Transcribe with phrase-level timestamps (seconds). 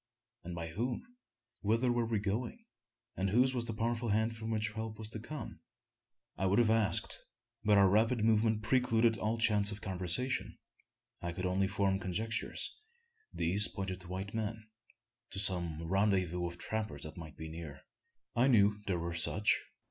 [0.43, 1.05] and by whom?
[1.61, 2.65] Whither were we going?
[3.15, 5.59] and whose was the powerful hand from which help was to come?
[6.39, 7.19] I would have asked;
[7.63, 10.57] but our rapid movement precluded all chance of conversation.
[11.21, 12.75] I could only form conjectures.
[13.31, 14.67] These pointed to white men
[15.29, 17.81] to some rendezvous of trappers that might be near.
[18.35, 19.55] I knew there were such.